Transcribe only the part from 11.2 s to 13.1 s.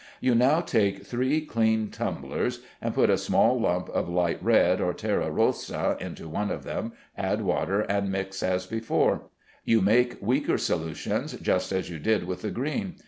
just as you did with the green.